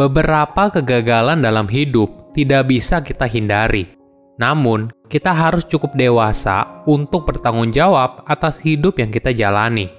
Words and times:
Beberapa 0.00 0.72
kegagalan 0.72 1.44
dalam 1.44 1.68
hidup 1.68 2.32
tidak 2.32 2.72
bisa 2.72 3.04
kita 3.04 3.28
hindari. 3.28 3.84
Namun, 4.40 4.88
kita 5.12 5.28
harus 5.28 5.60
cukup 5.68 5.92
dewasa 5.92 6.80
untuk 6.88 7.28
bertanggung 7.28 7.68
jawab 7.68 8.24
atas 8.24 8.64
hidup 8.64 8.96
yang 8.96 9.12
kita 9.12 9.36
jalani. 9.36 9.92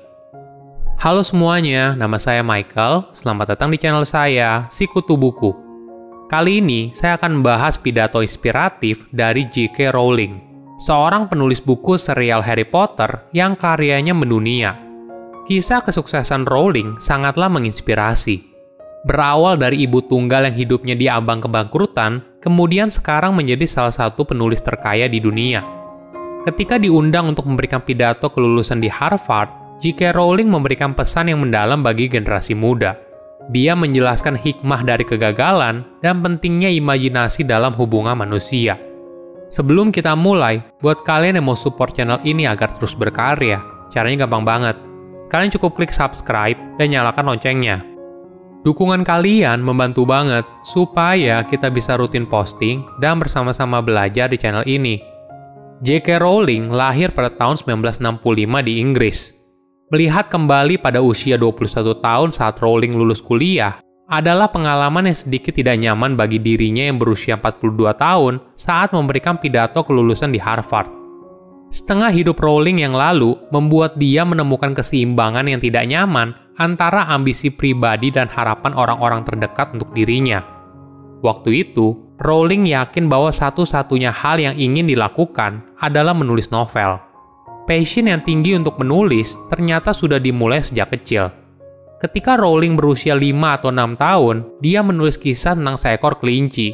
Halo 0.97 1.21
semuanya, 1.21 1.93
nama 1.93 2.17
saya 2.17 2.41
Michael. 2.41 3.13
Selamat 3.13 3.53
datang 3.53 3.69
di 3.69 3.77
channel 3.77 4.01
saya, 4.01 4.65
Sikutu 4.73 5.21
Buku. 5.21 5.53
Kali 6.33 6.65
ini, 6.65 6.89
saya 6.97 7.21
akan 7.21 7.37
membahas 7.37 7.77
pidato 7.77 8.25
inspiratif 8.25 9.05
dari 9.13 9.45
J.K. 9.53 9.93
Rowling, 9.93 10.33
seorang 10.81 11.29
penulis 11.29 11.61
buku 11.61 12.01
serial 12.01 12.41
Harry 12.41 12.65
Potter 12.65 13.29
yang 13.37 13.53
karyanya 13.53 14.17
mendunia. 14.17 14.81
Kisah 15.45 15.85
kesuksesan 15.85 16.49
Rowling 16.49 16.97
sangatlah 16.97 17.53
menginspirasi 17.53 18.50
Berawal 19.01 19.57
dari 19.57 19.81
ibu 19.81 19.97
tunggal 20.05 20.45
yang 20.45 20.53
hidupnya 20.53 20.93
di 20.93 21.09
ambang 21.09 21.41
kebangkrutan, 21.41 22.21
kemudian 22.37 22.93
sekarang 22.93 23.33
menjadi 23.33 23.65
salah 23.65 23.93
satu 23.93 24.21
penulis 24.29 24.61
terkaya 24.61 25.09
di 25.09 25.17
dunia. 25.17 25.65
Ketika 26.45 26.77
diundang 26.77 27.33
untuk 27.33 27.49
memberikan 27.49 27.81
pidato 27.81 28.29
kelulusan 28.29 28.77
di 28.77 28.89
Harvard, 28.93 29.49
J.K. 29.81 30.13
Rowling 30.13 30.53
memberikan 30.53 30.93
pesan 30.93 31.33
yang 31.33 31.41
mendalam 31.41 31.81
bagi 31.81 32.13
generasi 32.13 32.53
muda. 32.53 32.93
Dia 33.49 33.73
menjelaskan 33.73 34.37
hikmah 34.37 34.85
dari 34.85 35.01
kegagalan 35.01 35.81
dan 36.05 36.21
pentingnya 36.21 36.69
imajinasi 36.69 37.41
dalam 37.41 37.73
hubungan 37.73 38.13
manusia. 38.13 38.77
Sebelum 39.49 39.89
kita 39.89 40.13
mulai, 40.13 40.61
buat 40.77 41.01
kalian 41.01 41.41
yang 41.41 41.49
mau 41.49 41.57
support 41.57 41.97
channel 41.97 42.21
ini 42.21 42.45
agar 42.45 42.77
terus 42.77 42.93
berkarya, 42.93 43.65
caranya 43.89 44.29
gampang 44.29 44.45
banget. 44.45 44.77
Kalian 45.33 45.49
cukup 45.57 45.73
klik 45.73 45.89
subscribe 45.89 46.57
dan 46.77 46.93
nyalakan 46.93 47.33
loncengnya 47.33 47.90
Dukungan 48.61 49.01
kalian 49.01 49.65
membantu 49.65 50.05
banget 50.05 50.45
supaya 50.61 51.41
kita 51.41 51.73
bisa 51.73 51.97
rutin 51.97 52.29
posting 52.29 52.85
dan 53.01 53.17
bersama-sama 53.17 53.81
belajar 53.81 54.29
di 54.29 54.37
channel 54.37 54.61
ini. 54.69 55.01
J.K. 55.81 56.21
Rowling 56.21 56.69
lahir 56.69 57.09
pada 57.09 57.33
tahun 57.33 57.57
1965 57.57 58.21
di 58.61 58.73
Inggris. 58.77 59.33
Melihat 59.89 60.29
kembali 60.29 60.77
pada 60.77 61.01
usia 61.01 61.41
21 61.41 62.05
tahun 62.05 62.29
saat 62.29 62.61
Rowling 62.61 62.93
lulus 62.93 63.17
kuliah 63.17 63.81
adalah 64.05 64.45
pengalaman 64.53 65.09
yang 65.09 65.17
sedikit 65.17 65.57
tidak 65.57 65.81
nyaman 65.81 66.13
bagi 66.13 66.37
dirinya 66.37 66.85
yang 66.85 67.01
berusia 67.01 67.41
42 67.41 67.97
tahun 67.97 68.45
saat 68.53 68.93
memberikan 68.93 69.41
pidato 69.41 69.81
kelulusan 69.81 70.29
di 70.29 70.37
Harvard. 70.37 70.85
Setengah 71.73 72.13
hidup 72.13 72.37
Rowling 72.37 72.85
yang 72.85 72.93
lalu 72.93 73.33
membuat 73.49 73.97
dia 73.97 74.21
menemukan 74.21 74.77
keseimbangan 74.77 75.49
yang 75.49 75.57
tidak 75.57 75.89
nyaman 75.89 76.37
antara 76.59 77.07
ambisi 77.07 77.53
pribadi 77.53 78.11
dan 78.11 78.27
harapan 78.27 78.75
orang-orang 78.75 79.23
terdekat 79.23 79.71
untuk 79.75 79.93
dirinya. 79.95 80.43
Waktu 81.21 81.69
itu, 81.69 82.11
Rowling 82.21 82.69
yakin 82.69 83.09
bahwa 83.09 83.33
satu-satunya 83.33 84.13
hal 84.13 84.37
yang 84.37 84.53
ingin 84.53 84.85
dilakukan 84.85 85.65
adalah 85.81 86.13
menulis 86.13 86.53
novel. 86.53 87.01
Passion 87.65 88.09
yang 88.09 88.21
tinggi 88.21 88.53
untuk 88.57 88.77
menulis 88.77 89.37
ternyata 89.49 89.89
sudah 89.93 90.21
dimulai 90.21 90.61
sejak 90.61 90.93
kecil. 90.93 91.33
Ketika 92.01 92.33
Rowling 92.33 92.73
berusia 92.73 93.13
5 93.13 93.57
atau 93.61 93.69
6 93.69 93.93
tahun, 93.97 94.35
dia 94.57 94.81
menulis 94.81 95.21
kisah 95.21 95.53
tentang 95.53 95.77
seekor 95.77 96.17
kelinci. 96.17 96.73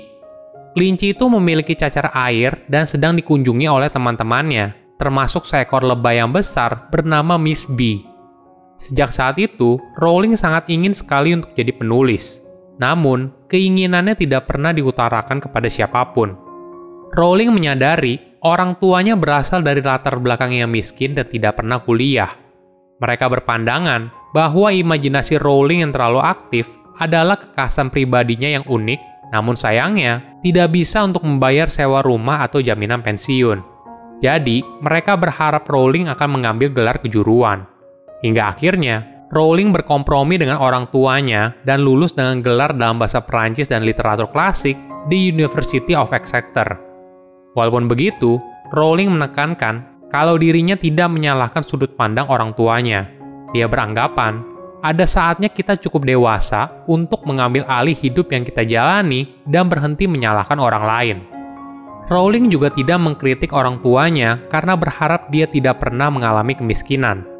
Kelinci 0.71 1.11
itu 1.11 1.27
memiliki 1.27 1.75
cacar 1.75 2.15
air 2.15 2.63
dan 2.71 2.87
sedang 2.87 3.15
dikunjungi 3.19 3.67
oleh 3.67 3.91
teman-temannya, 3.91 4.95
termasuk 4.95 5.43
seekor 5.43 5.83
lebah 5.83 6.15
yang 6.15 6.31
besar 6.31 6.87
bernama 6.87 7.35
Miss 7.35 7.67
B. 7.67 7.99
Sejak 8.77 9.09
saat 9.09 9.41
itu, 9.41 9.81
Rowling 9.97 10.37
sangat 10.37 10.69
ingin 10.69 10.93
sekali 10.93 11.33
untuk 11.33 11.57
jadi 11.57 11.73
penulis. 11.73 12.45
Namun, 12.77 13.33
keinginannya 13.49 14.13
tidak 14.13 14.45
pernah 14.45 14.69
diutarakan 14.69 15.41
kepada 15.41 15.65
siapa 15.65 16.13
pun. 16.13 16.37
Rowling 17.17 17.49
menyadari 17.49 18.37
orang 18.45 18.77
tuanya 18.77 19.17
berasal 19.17 19.65
dari 19.65 19.81
latar 19.81 20.21
belakang 20.21 20.53
yang 20.53 20.69
miskin 20.69 21.17
dan 21.17 21.25
tidak 21.25 21.57
pernah 21.57 21.81
kuliah. 21.81 22.29
Mereka 23.01 23.25
berpandangan 23.33 24.13
bahwa 24.37 24.69
imajinasi 24.69 25.41
Rowling 25.41 25.81
yang 25.81 25.91
terlalu 25.93 26.21
aktif 26.21 26.69
adalah 27.01 27.41
kekasan 27.41 27.89
pribadinya 27.89 28.61
yang 28.61 28.65
unik, 28.69 29.33
namun 29.33 29.57
sayangnya 29.57 30.37
tidak 30.45 30.69
bisa 30.69 31.01
untuk 31.01 31.25
membayar 31.25 31.65
sewa 31.65 32.05
rumah 32.05 32.45
atau 32.45 32.61
jaminan 32.61 33.01
pensiun. 33.01 33.61
Jadi, 34.21 34.65
mereka 34.81 35.13
berharap 35.13 35.65
Rowling 35.65 36.09
akan 36.09 36.29
mengambil 36.29 36.73
gelar 36.73 36.97
kejuruan. 37.01 37.76
Hingga 38.25 38.57
akhirnya, 38.57 39.17
Rowling 39.27 39.75
berkompromi 39.75 40.39
dengan 40.39 40.55
orang 40.63 40.87
tuanya 40.87 41.51
dan 41.67 41.83
lulus 41.83 42.15
dengan 42.15 42.39
gelar 42.39 42.71
dalam 42.71 42.95
bahasa 42.95 43.19
Perancis 43.19 43.67
dan 43.67 43.83
literatur 43.83 44.31
klasik 44.31 44.79
di 45.11 45.35
University 45.35 45.91
of 45.91 46.15
Exeter. 46.15 46.79
Walaupun 47.51 47.91
begitu, 47.91 48.39
Rowling 48.71 49.11
menekankan 49.11 50.07
kalau 50.07 50.39
dirinya 50.39 50.79
tidak 50.79 51.11
menyalahkan 51.11 51.59
sudut 51.59 51.91
pandang 51.99 52.31
orang 52.31 52.55
tuanya. 52.55 53.11
Dia 53.51 53.67
beranggapan, 53.67 54.39
ada 54.79 55.03
saatnya 55.03 55.51
kita 55.51 55.75
cukup 55.75 56.07
dewasa 56.07 56.87
untuk 56.87 57.27
mengambil 57.27 57.67
alih 57.67 57.95
hidup 57.99 58.31
yang 58.31 58.47
kita 58.47 58.63
jalani 58.63 59.27
dan 59.43 59.67
berhenti 59.67 60.07
menyalahkan 60.07 60.55
orang 60.55 60.83
lain. 60.87 61.17
Rowling 62.07 62.47
juga 62.47 62.71
tidak 62.71 63.03
mengkritik 63.03 63.51
orang 63.51 63.83
tuanya 63.83 64.39
karena 64.47 64.79
berharap 64.79 65.27
dia 65.27 65.43
tidak 65.51 65.83
pernah 65.83 66.07
mengalami 66.07 66.55
kemiskinan 66.55 67.36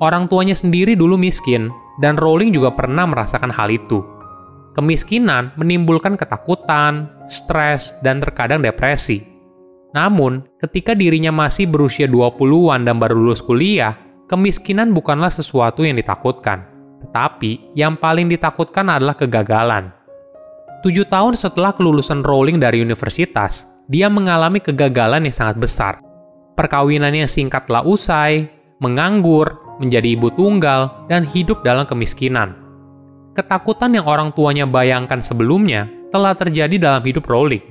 Orang 0.00 0.30
tuanya 0.30 0.56
sendiri 0.56 0.96
dulu 0.96 1.18
miskin, 1.20 1.68
dan 2.00 2.16
Rowling 2.16 2.54
juga 2.54 2.72
pernah 2.72 3.04
merasakan 3.04 3.52
hal 3.52 3.68
itu. 3.68 4.00
Kemiskinan 4.72 5.52
menimbulkan 5.60 6.16
ketakutan, 6.16 7.12
stres, 7.28 8.00
dan 8.00 8.24
terkadang 8.24 8.64
depresi. 8.64 9.20
Namun, 9.92 10.48
ketika 10.56 10.96
dirinya 10.96 11.28
masih 11.28 11.68
berusia 11.68 12.08
20-an 12.08 12.88
dan 12.88 12.96
baru 12.96 13.20
lulus 13.20 13.44
kuliah, 13.44 13.92
kemiskinan 14.32 14.96
bukanlah 14.96 15.28
sesuatu 15.28 15.84
yang 15.84 16.00
ditakutkan. 16.00 16.64
Tetapi, 17.04 17.76
yang 17.76 18.00
paling 18.00 18.32
ditakutkan 18.32 18.88
adalah 18.88 19.12
kegagalan. 19.12 19.92
Tujuh 20.82 21.06
tahun 21.06 21.36
setelah 21.36 21.76
kelulusan 21.76 22.24
Rowling 22.24 22.58
dari 22.58 22.80
universitas, 22.80 23.68
dia 23.86 24.08
mengalami 24.08 24.58
kegagalan 24.58 25.28
yang 25.28 25.36
sangat 25.36 25.60
besar. 25.60 25.94
Perkawinannya 26.58 27.28
singkatlah 27.30 27.86
usai, 27.86 28.50
menganggur, 28.82 29.61
menjadi 29.82 30.14
ibu 30.14 30.30
tunggal, 30.30 31.10
dan 31.10 31.26
hidup 31.26 31.66
dalam 31.66 31.82
kemiskinan. 31.82 32.54
Ketakutan 33.34 33.90
yang 33.90 34.06
orang 34.06 34.30
tuanya 34.30 34.62
bayangkan 34.64 35.18
sebelumnya 35.18 35.90
telah 36.14 36.38
terjadi 36.38 36.78
dalam 36.78 37.02
hidup 37.02 37.26
Rowling. 37.26 37.64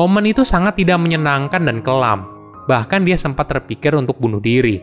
Momen 0.00 0.24
itu 0.30 0.46
sangat 0.46 0.80
tidak 0.80 0.96
menyenangkan 0.96 1.60
dan 1.60 1.84
kelam, 1.84 2.24
bahkan 2.64 3.04
dia 3.04 3.18
sempat 3.20 3.50
terpikir 3.52 3.92
untuk 3.92 4.16
bunuh 4.16 4.40
diri. 4.40 4.80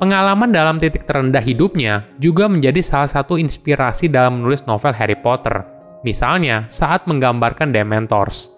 Pengalaman 0.00 0.48
dalam 0.48 0.80
titik 0.80 1.04
terendah 1.04 1.44
hidupnya 1.44 2.08
juga 2.16 2.48
menjadi 2.48 2.80
salah 2.80 3.12
satu 3.12 3.36
inspirasi 3.36 4.08
dalam 4.08 4.40
menulis 4.40 4.64
novel 4.64 4.96
Harry 4.96 5.18
Potter, 5.18 5.60
misalnya 6.00 6.64
saat 6.72 7.04
menggambarkan 7.04 7.68
Dementors. 7.68 8.48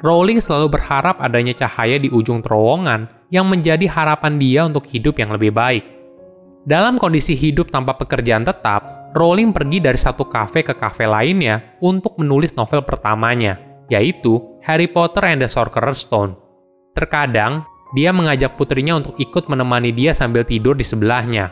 Rowling 0.00 0.40
selalu 0.40 0.80
berharap 0.80 1.20
adanya 1.20 1.52
cahaya 1.52 2.00
di 2.00 2.08
ujung 2.08 2.40
terowongan 2.40 3.28
yang 3.28 3.44
menjadi 3.44 3.84
harapan 3.92 4.40
dia 4.40 4.64
untuk 4.64 4.88
hidup 4.88 5.20
yang 5.20 5.28
lebih 5.36 5.52
baik. 5.52 5.99
Dalam 6.60 7.00
kondisi 7.00 7.32
hidup 7.32 7.72
tanpa 7.72 7.96
pekerjaan 7.96 8.44
tetap, 8.44 9.12
Rowling 9.16 9.50
pergi 9.50 9.80
dari 9.80 9.96
satu 9.96 10.28
kafe 10.28 10.60
ke 10.60 10.76
kafe 10.76 11.08
lainnya 11.08 11.80
untuk 11.80 12.20
menulis 12.20 12.52
novel 12.52 12.84
pertamanya, 12.84 13.56
yaitu 13.88 14.60
Harry 14.68 14.84
Potter 14.84 15.24
and 15.24 15.40
the 15.40 15.48
Sorcerer's 15.48 16.04
Stone. 16.04 16.36
Terkadang, 16.92 17.64
dia 17.96 18.12
mengajak 18.12 18.60
putrinya 18.60 19.00
untuk 19.00 19.16
ikut 19.16 19.48
menemani 19.48 19.90
dia 19.90 20.12
sambil 20.12 20.44
tidur 20.44 20.76
di 20.76 20.84
sebelahnya. 20.84 21.50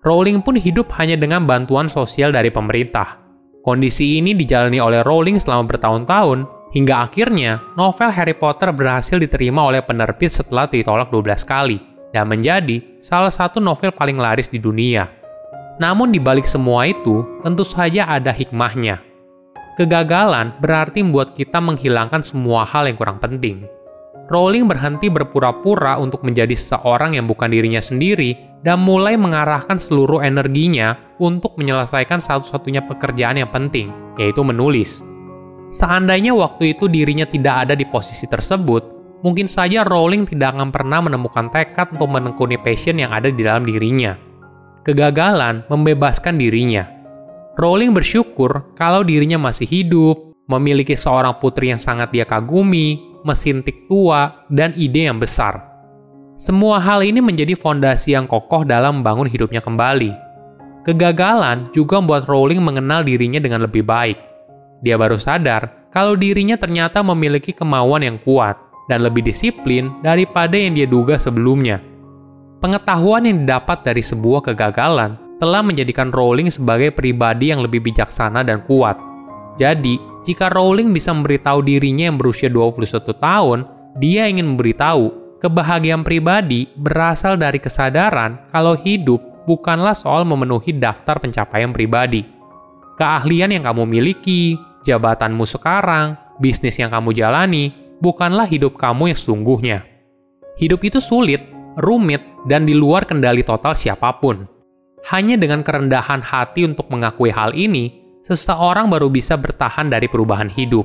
Rowling 0.00 0.40
pun 0.40 0.56
hidup 0.56 0.90
hanya 0.96 1.14
dengan 1.20 1.44
bantuan 1.44 1.86
sosial 1.92 2.32
dari 2.32 2.48
pemerintah. 2.48 3.20
Kondisi 3.62 4.18
ini 4.18 4.34
dijalani 4.34 4.80
oleh 4.80 5.04
Rowling 5.04 5.38
selama 5.38 5.70
bertahun-tahun, 5.70 6.72
hingga 6.72 7.04
akhirnya 7.04 7.60
novel 7.76 8.08
Harry 8.10 8.34
Potter 8.34 8.72
berhasil 8.72 9.20
diterima 9.20 9.68
oleh 9.68 9.84
penerbit 9.84 10.32
setelah 10.32 10.66
ditolak 10.66 11.12
12 11.12 11.44
kali 11.44 11.91
dan 12.12 12.28
menjadi 12.28 13.00
salah 13.00 13.32
satu 13.32 13.58
novel 13.58 13.90
paling 13.90 14.20
laris 14.20 14.52
di 14.52 14.60
dunia. 14.60 15.08
Namun 15.80 16.12
di 16.12 16.20
balik 16.20 16.44
semua 16.44 16.86
itu, 16.86 17.24
tentu 17.40 17.64
saja 17.64 18.06
ada 18.06 18.30
hikmahnya. 18.30 19.00
Kegagalan 19.72 20.52
berarti 20.60 21.00
membuat 21.00 21.32
kita 21.32 21.56
menghilangkan 21.58 22.20
semua 22.20 22.68
hal 22.68 22.86
yang 22.86 23.00
kurang 23.00 23.16
penting. 23.16 23.64
Rowling 24.28 24.68
berhenti 24.68 25.08
berpura-pura 25.08 25.96
untuk 25.96 26.22
menjadi 26.22 26.52
seseorang 26.52 27.16
yang 27.16 27.24
bukan 27.24 27.48
dirinya 27.48 27.80
sendiri 27.80 28.36
dan 28.62 28.78
mulai 28.78 29.18
mengarahkan 29.18 29.80
seluruh 29.80 30.22
energinya 30.22 30.96
untuk 31.18 31.58
menyelesaikan 31.58 32.22
satu-satunya 32.22 32.86
pekerjaan 32.86 33.42
yang 33.42 33.50
penting, 33.50 33.90
yaitu 34.20 34.44
menulis. 34.46 35.02
Seandainya 35.72 36.36
waktu 36.36 36.76
itu 36.76 36.86
dirinya 36.86 37.24
tidak 37.24 37.66
ada 37.66 37.74
di 37.74 37.88
posisi 37.88 38.28
tersebut, 38.28 39.01
mungkin 39.22 39.46
saja 39.46 39.86
Rowling 39.86 40.26
tidak 40.26 40.58
akan 40.58 40.74
pernah 40.74 41.00
menemukan 41.00 41.48
tekad 41.48 41.94
untuk 41.94 42.10
menekuni 42.10 42.58
passion 42.58 42.98
yang 42.98 43.14
ada 43.14 43.30
di 43.30 43.40
dalam 43.40 43.64
dirinya. 43.64 44.18
Kegagalan 44.82 45.62
membebaskan 45.70 46.36
dirinya. 46.36 46.90
Rowling 47.54 47.94
bersyukur 47.94 48.74
kalau 48.74 49.06
dirinya 49.06 49.38
masih 49.38 49.64
hidup, 49.70 50.34
memiliki 50.50 50.98
seorang 50.98 51.38
putri 51.38 51.70
yang 51.70 51.78
sangat 51.78 52.10
dia 52.10 52.26
kagumi, 52.26 52.98
mesin 53.22 53.62
tik 53.62 53.86
tua, 53.86 54.42
dan 54.50 54.74
ide 54.74 55.06
yang 55.06 55.22
besar. 55.22 55.70
Semua 56.34 56.82
hal 56.82 57.06
ini 57.06 57.22
menjadi 57.22 57.54
fondasi 57.54 58.18
yang 58.18 58.26
kokoh 58.26 58.66
dalam 58.66 59.00
membangun 59.00 59.30
hidupnya 59.30 59.62
kembali. 59.62 60.10
Kegagalan 60.82 61.70
juga 61.70 62.02
membuat 62.02 62.26
Rowling 62.26 62.58
mengenal 62.58 63.06
dirinya 63.06 63.38
dengan 63.38 63.62
lebih 63.62 63.86
baik. 63.86 64.18
Dia 64.82 64.98
baru 64.98 65.14
sadar 65.14 65.86
kalau 65.94 66.18
dirinya 66.18 66.58
ternyata 66.58 67.06
memiliki 67.06 67.54
kemauan 67.54 68.02
yang 68.02 68.18
kuat 68.18 68.71
dan 68.92 69.08
lebih 69.08 69.24
disiplin 69.24 69.88
daripada 70.04 70.52
yang 70.52 70.76
dia 70.76 70.84
duga 70.84 71.16
sebelumnya. 71.16 71.80
Pengetahuan 72.60 73.24
yang 73.24 73.48
didapat 73.48 73.80
dari 73.88 74.04
sebuah 74.04 74.52
kegagalan 74.52 75.16
telah 75.40 75.64
menjadikan 75.64 76.12
Rowling 76.12 76.52
sebagai 76.52 76.92
pribadi 76.92 77.48
yang 77.48 77.64
lebih 77.64 77.80
bijaksana 77.80 78.44
dan 78.44 78.60
kuat. 78.68 79.00
Jadi, 79.56 79.96
jika 80.28 80.52
Rowling 80.52 80.92
bisa 80.92 81.10
memberitahu 81.16 81.64
dirinya 81.64 82.12
yang 82.12 82.20
berusia 82.20 82.52
21 82.52 83.16
tahun, 83.16 83.58
dia 83.96 84.28
ingin 84.28 84.54
memberitahu 84.54 85.40
kebahagiaan 85.40 86.04
pribadi 86.06 86.70
berasal 86.76 87.40
dari 87.40 87.58
kesadaran 87.58 88.46
kalau 88.52 88.78
hidup 88.78 89.18
bukanlah 89.48 89.96
soal 89.96 90.22
memenuhi 90.22 90.76
daftar 90.76 91.18
pencapaian 91.18 91.74
pribadi. 91.74 92.22
Keahlian 92.94 93.50
yang 93.50 93.66
kamu 93.66 93.82
miliki, 93.88 94.54
jabatanmu 94.86 95.42
sekarang, 95.48 96.14
bisnis 96.38 96.78
yang 96.78 96.94
kamu 96.94 97.10
jalani, 97.10 97.81
bukanlah 98.02 98.50
hidup 98.50 98.74
kamu 98.74 99.14
yang 99.14 99.18
sesungguhnya. 99.18 99.78
Hidup 100.58 100.82
itu 100.82 100.98
sulit, 100.98 101.38
rumit, 101.78 102.20
dan 102.50 102.66
di 102.66 102.74
luar 102.74 103.06
kendali 103.06 103.46
total 103.46 103.78
siapa 103.78 104.18
pun. 104.18 104.50
Hanya 105.14 105.38
dengan 105.38 105.62
kerendahan 105.62 106.18
hati 106.18 106.66
untuk 106.66 106.90
mengakui 106.90 107.30
hal 107.30 107.54
ini, 107.54 108.02
seseorang 108.26 108.90
baru 108.90 109.06
bisa 109.06 109.38
bertahan 109.38 109.86
dari 109.86 110.10
perubahan 110.10 110.50
hidup. 110.50 110.84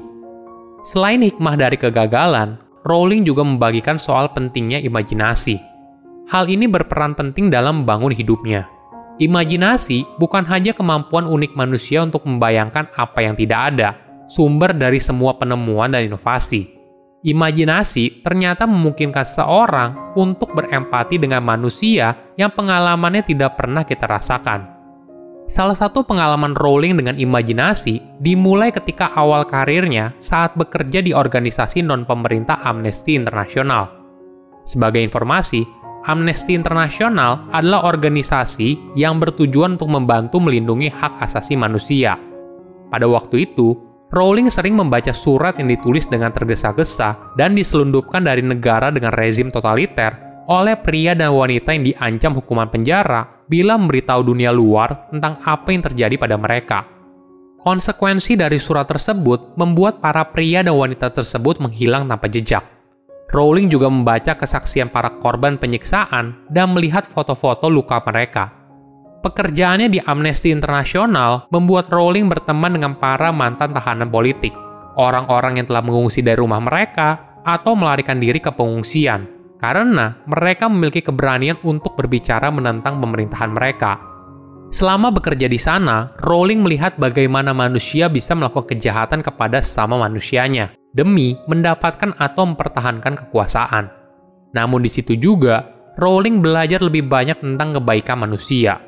Selain 0.85 1.25
hikmah 1.25 1.57
dari 1.57 1.75
kegagalan, 1.75 2.61
Rowling 2.87 3.27
juga 3.27 3.43
membagikan 3.43 3.99
soal 3.99 4.31
pentingnya 4.31 4.79
imajinasi. 4.79 5.59
Hal 6.31 6.47
ini 6.47 6.71
berperan 6.71 7.19
penting 7.19 7.51
dalam 7.51 7.83
membangun 7.83 8.15
hidupnya. 8.15 8.71
Imajinasi 9.19 10.07
bukan 10.21 10.47
hanya 10.47 10.71
kemampuan 10.71 11.27
unik 11.27 11.51
manusia 11.57 11.99
untuk 12.05 12.23
membayangkan 12.23 12.87
apa 12.95 13.19
yang 13.19 13.35
tidak 13.35 13.59
ada, 13.73 13.89
sumber 14.31 14.71
dari 14.71 15.03
semua 15.03 15.35
penemuan 15.35 15.91
dan 15.91 16.07
inovasi. 16.07 16.76
Imajinasi 17.27 18.23
ternyata 18.23 18.63
memungkinkan 18.63 19.27
seorang 19.27 20.15
untuk 20.15 20.55
berempati 20.55 21.19
dengan 21.19 21.43
manusia 21.43 22.15
yang 22.39 22.55
pengalamannya 22.55 23.27
tidak 23.27 23.59
pernah 23.59 23.83
kita 23.83 24.07
rasakan. 24.07 24.63
Salah 25.47 25.75
satu 25.75 26.07
pengalaman 26.07 26.55
Rowling 26.55 26.95
dengan 26.95 27.19
imajinasi 27.19 28.19
dimulai 28.23 28.71
ketika 28.71 29.11
awal 29.11 29.43
karirnya 29.43 30.15
saat 30.23 30.55
bekerja 30.55 31.03
di 31.03 31.11
organisasi 31.11 31.83
non-pemerintah 31.83 32.63
Amnesty 32.63 33.19
International. 33.19 33.91
Sebagai 34.63 35.03
informasi, 35.03 35.67
Amnesty 36.07 36.55
International 36.55 37.47
adalah 37.51 37.91
organisasi 37.91 38.95
yang 38.95 39.19
bertujuan 39.19 39.75
untuk 39.75 39.91
membantu 39.91 40.39
melindungi 40.39 40.87
hak 40.87 41.19
asasi 41.19 41.59
manusia. 41.59 42.15
Pada 42.87 43.03
waktu 43.07 43.51
itu, 43.51 43.86
Rowling 44.07 44.47
sering 44.47 44.79
membaca 44.79 45.11
surat 45.11 45.59
yang 45.59 45.67
ditulis 45.67 46.07
dengan 46.07 46.31
tergesa-gesa 46.31 47.35
dan 47.35 47.51
diselundupkan 47.59 48.23
dari 48.23 48.39
negara 48.39 48.87
dengan 48.87 49.11
rezim 49.11 49.51
totaliter 49.51 50.15
oleh 50.47 50.79
pria 50.79 51.11
dan 51.11 51.35
wanita 51.35 51.75
yang 51.75 51.83
diancam 51.83 52.39
hukuman 52.39 52.71
penjara 52.71 53.43
bila 53.51 53.75
memberitahu 53.75 54.23
dunia 54.23 54.55
luar 54.55 55.11
tentang 55.11 55.43
apa 55.43 55.75
yang 55.75 55.83
terjadi 55.83 56.15
pada 56.15 56.39
mereka. 56.39 56.87
Konsekuensi 57.59 58.39
dari 58.39 58.55
surat 58.63 58.87
tersebut 58.87 59.59
membuat 59.59 59.99
para 59.99 60.23
pria 60.31 60.63
dan 60.63 60.79
wanita 60.79 61.11
tersebut 61.11 61.59
menghilang 61.59 62.07
tanpa 62.07 62.31
jejak. 62.31 62.63
Rowling 63.27 63.67
juga 63.67 63.91
membaca 63.91 64.39
kesaksian 64.39 64.87
para 64.87 65.19
korban 65.19 65.59
penyiksaan 65.59 66.47
dan 66.47 66.71
melihat 66.71 67.03
foto-foto 67.03 67.67
luka 67.67 67.99
mereka 68.07 68.56
Pekerjaannya 69.27 69.91
di 69.91 69.99
Amnesty 69.99 70.55
International 70.55 71.51
membuat 71.51 71.91
Rowling 71.91 72.31
berteman 72.31 72.79
dengan 72.79 72.95
para 72.95 73.27
mantan 73.35 73.75
tahanan 73.75 74.07
politik, 74.07 74.55
orang-orang 74.95 75.59
yang 75.59 75.67
telah 75.67 75.83
mengungsi 75.83 76.23
dari 76.23 76.39
rumah 76.39 76.63
mereka 76.63 77.35
atau 77.43 77.75
melarikan 77.75 78.23
diri 78.23 78.39
ke 78.39 78.47
pengungsian, 78.55 79.27
karena 79.59 80.15
mereka 80.31 80.71
memiliki 80.71 81.03
keberanian 81.03 81.59
untuk 81.67 81.99
berbicara 81.99 82.47
menentang 82.55 83.03
pemerintahan 83.03 83.51
mereka. 83.51 83.99
Selama 84.71 85.11
bekerja 85.11 85.51
di 85.51 85.59
sana, 85.59 86.15
Rowling 86.23 86.63
melihat 86.63 86.95
bagaimana 86.95 87.51
manusia 87.51 88.07
bisa 88.07 88.31
melakukan 88.31 88.79
kejahatan 88.79 89.19
kepada 89.19 89.59
sesama 89.59 89.99
manusianya 89.99 90.71
demi 90.95 91.35
mendapatkan 91.51 92.15
atau 92.15 92.47
mempertahankan 92.47 93.27
kekuasaan. 93.27 93.91
Namun 94.55 94.79
di 94.79 94.87
situ 94.87 95.19
juga, 95.19 95.67
Rowling 95.99 96.39
belajar 96.39 96.79
lebih 96.79 97.11
banyak 97.11 97.43
tentang 97.43 97.75
kebaikan 97.75 98.23
manusia. 98.23 98.86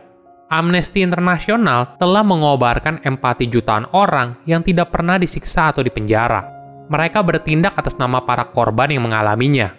Amnesty 0.50 1.06
International 1.06 1.94
telah 2.02 2.26
mengobarkan 2.26 3.06
empati 3.06 3.46
jutaan 3.46 3.86
orang 3.94 4.42
yang 4.50 4.66
tidak 4.66 4.90
pernah 4.90 5.22
disiksa 5.22 5.70
atau 5.70 5.86
dipenjara. 5.86 6.42
Mereka 6.90 7.22
bertindak 7.22 7.78
atas 7.78 8.02
nama 8.02 8.18
para 8.26 8.50
korban 8.50 8.90
yang 8.90 9.06
mengalaminya. 9.06 9.78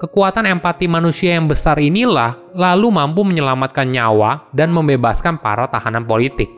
Kekuatan 0.00 0.48
empati 0.48 0.88
manusia 0.88 1.36
yang 1.36 1.44
besar 1.44 1.76
inilah 1.76 2.40
lalu 2.56 2.88
mampu 2.88 3.20
menyelamatkan 3.20 3.84
nyawa 3.84 4.48
dan 4.56 4.72
membebaskan 4.72 5.36
para 5.36 5.68
tahanan 5.68 6.08
politik. 6.08 6.48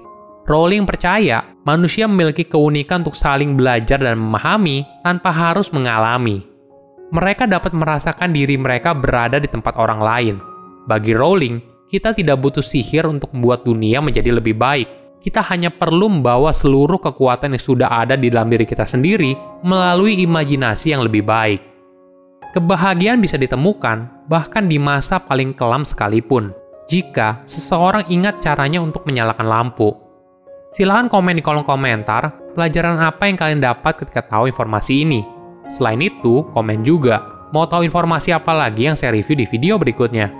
Rowling 0.46 0.86
percaya 0.86 1.42
manusia 1.66 2.06
memiliki 2.06 2.46
keunikan 2.46 3.02
untuk 3.02 3.18
saling 3.18 3.58
belajar 3.58 3.98
dan 3.98 4.14
memahami 4.14 4.86
tanpa 5.02 5.34
harus 5.34 5.70
mengalami. 5.74 6.46
Mereka 7.10 7.50
dapat 7.50 7.74
merasakan 7.74 8.30
diri 8.30 8.54
mereka 8.54 8.94
berada 8.94 9.42
di 9.42 9.50
tempat 9.50 9.74
orang 9.74 9.98
lain. 9.98 10.36
Bagi 10.86 11.10
Rowling, 11.10 11.69
kita 11.90 12.14
tidak 12.14 12.38
butuh 12.38 12.62
sihir 12.62 13.10
untuk 13.10 13.34
membuat 13.34 13.66
dunia 13.66 13.98
menjadi 13.98 14.30
lebih 14.30 14.54
baik. 14.54 14.86
Kita 15.20 15.42
hanya 15.52 15.68
perlu 15.68 16.08
membawa 16.08 16.54
seluruh 16.54 16.96
kekuatan 16.96 17.52
yang 17.52 17.60
sudah 17.60 17.90
ada 17.90 18.16
di 18.16 18.32
dalam 18.32 18.48
diri 18.48 18.64
kita 18.64 18.86
sendiri 18.88 19.36
melalui 19.66 20.22
imajinasi 20.24 20.96
yang 20.96 21.04
lebih 21.04 21.26
baik. 21.26 21.60
Kebahagiaan 22.56 23.20
bisa 23.20 23.36
ditemukan 23.36 24.30
bahkan 24.30 24.64
di 24.64 24.80
masa 24.80 25.20
paling 25.20 25.52
kelam 25.52 25.84
sekalipun, 25.84 26.56
jika 26.88 27.44
seseorang 27.44 28.06
ingat 28.08 28.40
caranya 28.40 28.80
untuk 28.80 29.04
menyalakan 29.04 29.44
lampu. 29.44 29.92
Silahkan 30.72 31.10
komen 31.10 31.36
di 31.36 31.42
kolom 31.44 31.66
komentar 31.66 32.54
pelajaran 32.54 33.02
apa 33.02 33.28
yang 33.28 33.36
kalian 33.36 33.60
dapat 33.60 34.00
ketika 34.00 34.24
tahu 34.24 34.48
informasi 34.48 35.04
ini. 35.04 35.20
Selain 35.68 36.00
itu, 36.00 36.48
komen 36.56 36.80
juga 36.80 37.50
mau 37.52 37.66
tahu 37.66 37.84
informasi 37.84 38.32
apa 38.32 38.54
lagi 38.56 38.88
yang 38.88 38.96
saya 38.96 39.12
review 39.12 39.36
di 39.36 39.46
video 39.46 39.76
berikutnya. 39.76 40.39